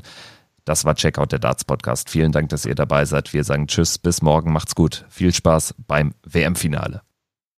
Das 0.64 0.84
war 0.84 0.94
Checkout 0.94 1.32
der 1.32 1.40
Darts 1.40 1.64
Podcast. 1.64 2.08
Vielen 2.08 2.30
Dank, 2.30 2.50
dass 2.50 2.66
ihr 2.66 2.76
dabei 2.76 3.04
seid. 3.04 3.34
Wir 3.34 3.42
sagen 3.42 3.66
Tschüss, 3.66 3.98
bis 3.98 4.22
morgen, 4.22 4.52
macht's 4.52 4.76
gut. 4.76 5.06
Viel 5.08 5.34
Spaß 5.34 5.74
beim 5.88 6.14
WM-Finale. 6.24 7.07